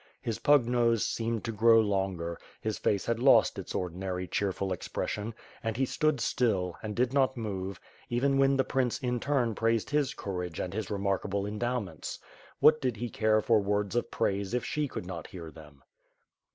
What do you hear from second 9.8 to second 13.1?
his courage and his remark able endowments. What did